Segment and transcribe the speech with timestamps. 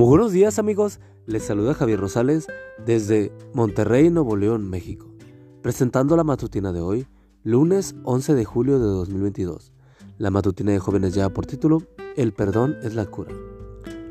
[0.00, 2.46] Muy buenos días amigos, les saluda Javier Rosales
[2.86, 5.06] desde Monterrey, Nuevo León, México,
[5.60, 7.06] presentando la matutina de hoy,
[7.44, 9.74] lunes 11 de julio de 2022.
[10.16, 11.82] La matutina de jóvenes ya por título,
[12.16, 13.34] El perdón es la cura.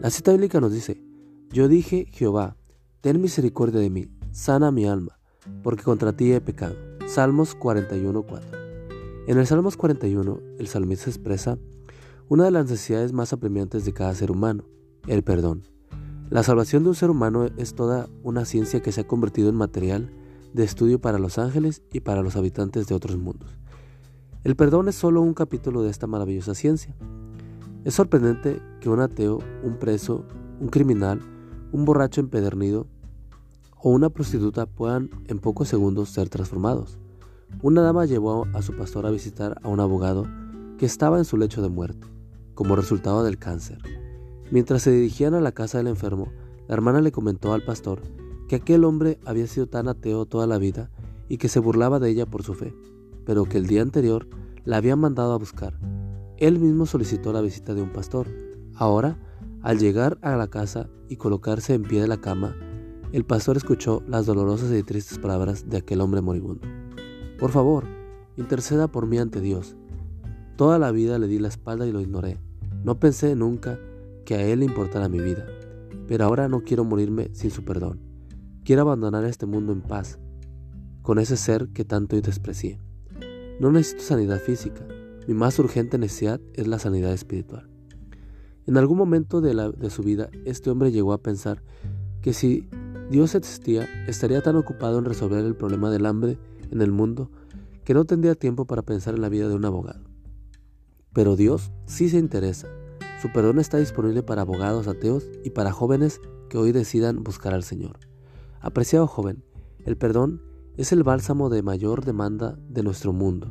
[0.00, 1.02] La cita bíblica nos dice,
[1.50, 2.56] yo dije, Jehová,
[3.00, 5.18] ten misericordia de mí, sana mi alma,
[5.64, 6.76] porque contra ti he pecado.
[7.08, 9.26] Salmos 41.4.
[9.26, 11.58] En el Salmos 41, el salmista expresa
[12.28, 14.62] una de las necesidades más apremiantes de cada ser humano,
[15.08, 15.71] el perdón.
[16.30, 19.56] La salvación de un ser humano es toda una ciencia que se ha convertido en
[19.56, 20.12] material
[20.54, 23.56] de estudio para los ángeles y para los habitantes de otros mundos.
[24.44, 26.96] El perdón es solo un capítulo de esta maravillosa ciencia.
[27.84, 30.26] Es sorprendente que un ateo, un preso,
[30.60, 31.20] un criminal,
[31.70, 32.86] un borracho empedernido
[33.80, 36.98] o una prostituta puedan en pocos segundos ser transformados.
[37.60, 40.26] Una dama llevó a su pastor a visitar a un abogado
[40.78, 42.06] que estaba en su lecho de muerte,
[42.54, 43.78] como resultado del cáncer.
[44.52, 46.30] Mientras se dirigían a la casa del enfermo,
[46.68, 48.02] la hermana le comentó al pastor
[48.48, 50.90] que aquel hombre había sido tan ateo toda la vida
[51.26, 52.76] y que se burlaba de ella por su fe,
[53.24, 54.28] pero que el día anterior
[54.66, 55.80] la había mandado a buscar.
[56.36, 58.26] Él mismo solicitó la visita de un pastor.
[58.74, 59.18] Ahora,
[59.62, 62.54] al llegar a la casa y colocarse en pie de la cama,
[63.12, 66.68] el pastor escuchó las dolorosas y tristes palabras de aquel hombre moribundo.
[67.38, 67.86] Por favor,
[68.36, 69.76] interceda por mí ante Dios.
[70.58, 72.38] Toda la vida le di la espalda y lo ignoré.
[72.84, 73.78] No pensé nunca
[74.24, 75.46] que a Él le importara mi vida,
[76.06, 78.00] pero ahora no quiero morirme sin su perdón.
[78.64, 80.18] Quiero abandonar este mundo en paz,
[81.02, 82.78] con ese ser que tanto desprecié.
[83.60, 84.86] No necesito sanidad física,
[85.26, 87.68] mi más urgente necesidad es la sanidad espiritual.
[88.66, 91.62] En algún momento de, de su vida, este hombre llegó a pensar
[92.20, 92.68] que si
[93.10, 96.38] Dios existía, estaría tan ocupado en resolver el problema del hambre
[96.70, 97.30] en el mundo
[97.84, 100.04] que no tendría tiempo para pensar en la vida de un abogado.
[101.12, 102.68] Pero Dios sí se interesa
[103.22, 107.62] su perdón está disponible para abogados ateos y para jóvenes que hoy decidan buscar al
[107.62, 108.00] Señor.
[108.60, 109.44] Apreciado joven,
[109.84, 110.42] el perdón
[110.76, 113.46] es el bálsamo de mayor demanda de nuestro mundo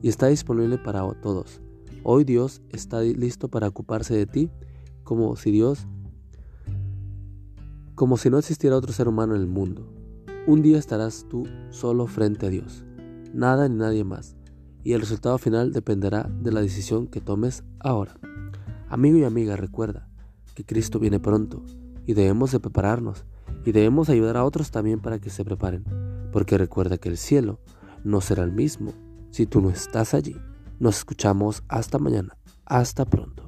[0.00, 1.60] y está disponible para todos.
[2.04, 4.48] Hoy Dios está listo para ocuparse de ti
[5.02, 5.88] como si Dios
[7.96, 9.92] como si no existiera otro ser humano en el mundo.
[10.46, 12.84] Un día estarás tú solo frente a Dios,
[13.34, 14.36] nada ni nadie más,
[14.84, 18.20] y el resultado final dependerá de la decisión que tomes ahora.
[18.88, 20.08] Amigo y amiga, recuerda
[20.54, 21.64] que Cristo viene pronto
[22.06, 23.24] y debemos de prepararnos
[23.64, 25.84] y debemos ayudar a otros también para que se preparen,
[26.30, 27.58] porque recuerda que el cielo
[28.04, 28.92] no será el mismo
[29.30, 30.36] si tú no estás allí.
[30.78, 32.36] Nos escuchamos hasta mañana.
[32.64, 33.45] Hasta pronto.